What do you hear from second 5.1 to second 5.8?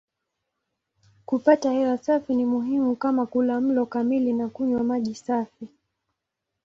safi.